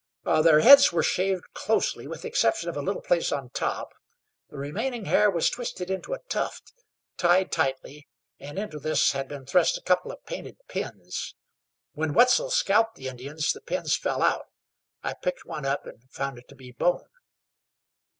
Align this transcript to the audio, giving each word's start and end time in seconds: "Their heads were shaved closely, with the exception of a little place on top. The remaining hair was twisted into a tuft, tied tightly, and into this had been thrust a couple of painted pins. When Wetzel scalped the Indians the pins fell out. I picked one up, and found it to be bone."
"Their 0.23 0.61
heads 0.61 0.91
were 0.91 1.03
shaved 1.03 1.43
closely, 1.53 2.07
with 2.07 2.23
the 2.23 2.27
exception 2.27 2.67
of 2.69 2.75
a 2.75 2.81
little 2.81 3.03
place 3.03 3.31
on 3.31 3.51
top. 3.51 3.93
The 4.49 4.57
remaining 4.57 5.05
hair 5.05 5.29
was 5.29 5.47
twisted 5.47 5.91
into 5.91 6.15
a 6.15 6.23
tuft, 6.27 6.73
tied 7.17 7.51
tightly, 7.51 8.07
and 8.39 8.57
into 8.57 8.79
this 8.79 9.11
had 9.11 9.27
been 9.27 9.45
thrust 9.45 9.77
a 9.77 9.81
couple 9.83 10.11
of 10.11 10.25
painted 10.25 10.57
pins. 10.67 11.35
When 11.93 12.15
Wetzel 12.15 12.49
scalped 12.49 12.95
the 12.95 13.09
Indians 13.09 13.51
the 13.53 13.61
pins 13.61 13.95
fell 13.95 14.23
out. 14.23 14.47
I 15.03 15.13
picked 15.13 15.45
one 15.45 15.67
up, 15.67 15.85
and 15.85 16.01
found 16.09 16.39
it 16.39 16.47
to 16.47 16.55
be 16.55 16.71
bone." 16.71 17.05